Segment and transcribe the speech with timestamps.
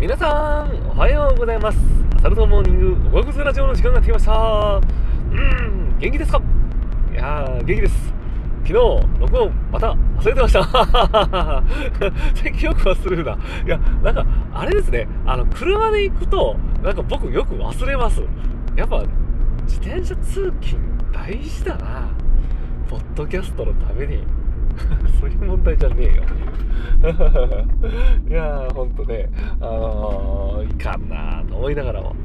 [0.00, 1.78] 皆さん、おはようございます。
[2.18, 4.32] アサルトモーニング、おがくずラジオの時間が来ました。
[4.32, 6.40] うん、元気ですか？
[7.12, 8.14] いやー、元気です。
[8.64, 8.74] 昨日、
[9.18, 10.62] 録音、また忘れてました。
[12.34, 13.32] 最近よく忘れるな。
[13.32, 14.24] いや、なんか、
[14.54, 18.22] あれですね、あの、車で行くと、なんか僕よく忘れます。
[18.76, 19.02] やっぱ、
[19.66, 20.80] 自転車通勤
[21.12, 22.08] 大事だな。
[22.88, 24.22] ポッドキャストのために。
[25.20, 26.22] そういう問題じゃねえよ
[28.28, 29.28] いやー、ほんとね、
[29.60, 32.14] あのー、いかんなと思いながらも。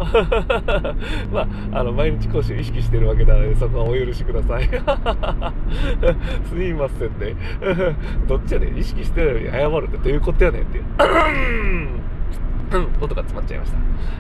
[1.32, 4.64] まあ、あの、毎日講習意識してるわけなので、そこはお許しください。
[4.66, 4.76] す
[6.64, 7.36] いませんね。
[8.28, 10.82] どっちやねん、意識してるのに謝るってどういうことやねんって。
[12.78, 13.78] 音が詰まっちゃいました。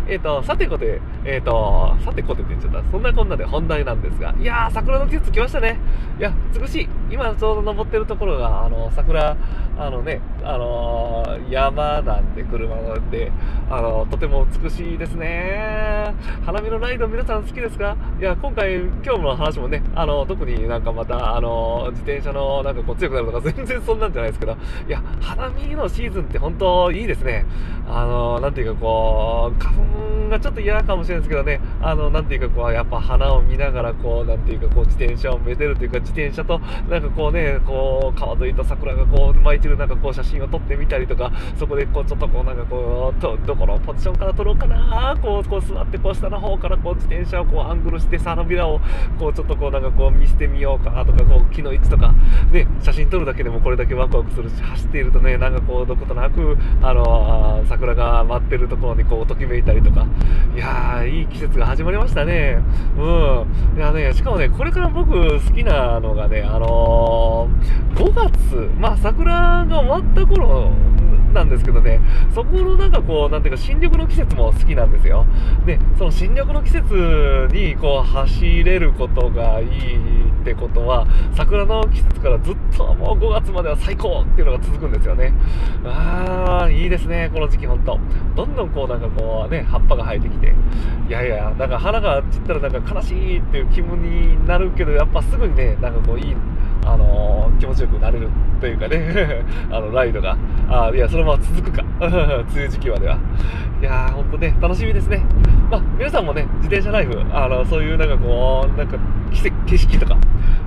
[0.07, 2.91] えっ、ー、と、さてこて、えっ、ー、と、さてこてって言っちゃった。
[2.91, 5.77] そんなこんなで本題なんですが、いやー、桜の季節来ましたね。
[6.19, 6.89] いや、美しい。
[7.09, 9.35] 今ちょうど登ってるところが、あの、桜、
[9.77, 13.31] あのね、あのー、山なんで、車なんで、
[13.69, 16.13] あの、とても美しいですね。
[16.45, 17.95] 花見のライド皆さん好きですか？
[18.19, 24.57] いや、今回、今日の話もね、あの、特になんかまた、あの、自転車のなんかこう強くなるとか、全然そんなんじゃないですけど、
[24.87, 27.45] いや、花見のシーズンって本当いいですね。
[27.87, 48.81] あの、なんていうかこう、花粉がちょっと嫌かもしれないですけどね、あの、なんていうかこう、やっぱ花を見ながらこう、なんていうかこう、自転車をめでるというか、自転車と、なんかこうね、こう、川沿いと桜がこう、巻いてるなんかこう、写真を撮ってみたりとか、そこでこう、ちょっとこう、なんかこう、とどこのポジションから撮ろうかな、こう、こう座ってこう、下の方からこう、自転車をこう、アングルして、花びらを、
[49.17, 52.13] こう、ちょっとこう、なんかこう、見せてみようかなとか、こう、木の位置とか、
[52.51, 60.05] ね、写真撮るだけでもこれだけワクワクするし、走っているとね、なんかこう、どことなく、あの、桜が待ってるところにこう、ときめいたりとか、
[60.55, 62.59] いやー、いい季節が始まりましたね。
[62.97, 63.77] うん。
[63.77, 70.71] いやね、しかもね、これから僕好きなのがね、あのー、5月、まあ桜が終わった頃
[71.33, 71.99] なんですけどね、
[72.33, 75.25] そこのなんかこう、なんていうか新緑の季節も好きなんですよ。
[75.65, 79.69] で、その新緑の季節にこう走れることがいい
[80.43, 85.33] ってことは、桜の季節からずっともう5月までは最高っていうのが続くんですよね。
[85.85, 87.97] あー、いいですね、この時期ほんと。
[88.35, 90.53] どんどんこうなんかこうね、葉っぱが生えてきて、
[91.07, 96.35] いやいや、なんか花が散ったらなんか悲しいっていう気分になるけど、やっぱすぐにね、なんかこういい、
[96.85, 100.37] あのー、気持ちよくなれるというかね、 あの、ライドが。
[100.69, 101.83] あいや、そのまま続くか。
[101.99, 102.13] 梅
[102.53, 103.17] 雨時期までは。
[103.83, 105.17] いやー、ほんとね、楽しみですね。
[105.69, 108.97] まあ、皆さんもね、自転車ライフ、あの、そういうなんかこう、なんか、
[109.67, 110.17] 景色とか、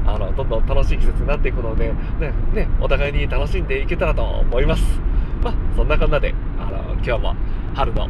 [0.05, 4.83] あの、どんどん楽しい季節になっていくので、ね、ね、お互いに楽しんでいけたらと思います。
[5.43, 7.37] まあ、そんなこんなで、あの、今日も
[7.75, 8.07] 春の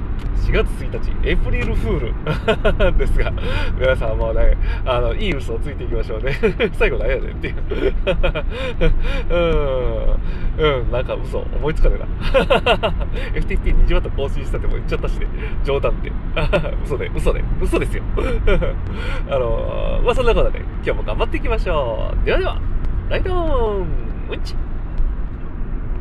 [0.46, 3.32] 4月1日、エイプリルフール ですが、
[3.78, 6.32] 皆さんもね、あの、いい嘘をついていきましょうね。
[6.74, 7.54] 最後何やねんっていう。
[9.30, 9.36] う
[10.14, 10.15] ん、
[10.58, 12.06] うん、なんか嘘、思いつかねえな。
[13.40, 15.26] FTP20 ワット更新したってもう言っちゃったしね、
[15.64, 16.10] 冗談で。
[16.84, 18.02] 嘘で、嘘で、嘘ですよ。
[19.28, 22.24] あの、まあ、そんなことで、今日も頑張っていきましょう。
[22.24, 22.60] ではでは、
[23.10, 23.86] ライトーン
[24.30, 24.54] うんち